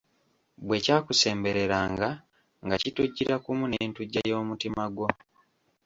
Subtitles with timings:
[0.65, 2.09] Bwe kyakusembereranga
[2.65, 5.07] nga kittujira kumu n’entujja y’omutima gwo.